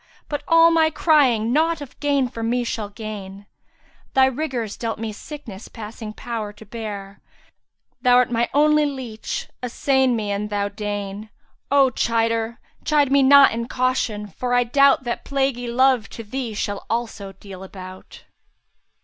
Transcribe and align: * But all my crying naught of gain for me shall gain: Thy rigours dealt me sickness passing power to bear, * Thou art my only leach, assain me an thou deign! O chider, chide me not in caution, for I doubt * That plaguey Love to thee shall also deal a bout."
* 0.17 0.29
But 0.29 0.41
all 0.47 0.71
my 0.71 0.89
crying 0.89 1.53
naught 1.53 1.79
of 1.79 1.99
gain 1.99 2.27
for 2.27 2.41
me 2.41 2.63
shall 2.63 2.89
gain: 2.89 3.45
Thy 4.15 4.25
rigours 4.25 4.75
dealt 4.75 4.97
me 4.97 5.13
sickness 5.13 5.67
passing 5.67 6.11
power 6.11 6.51
to 6.51 6.65
bear, 6.65 7.21
* 7.59 8.01
Thou 8.01 8.15
art 8.15 8.31
my 8.31 8.49
only 8.51 8.87
leach, 8.87 9.47
assain 9.61 10.15
me 10.15 10.31
an 10.31 10.47
thou 10.47 10.69
deign! 10.69 11.29
O 11.69 11.91
chider, 11.91 12.57
chide 12.83 13.11
me 13.11 13.21
not 13.21 13.51
in 13.51 13.67
caution, 13.67 14.25
for 14.25 14.55
I 14.55 14.63
doubt 14.63 15.03
* 15.03 15.03
That 15.03 15.23
plaguey 15.23 15.67
Love 15.67 16.09
to 16.17 16.23
thee 16.23 16.55
shall 16.55 16.87
also 16.89 17.33
deal 17.33 17.61
a 17.61 17.69
bout." 17.69 18.23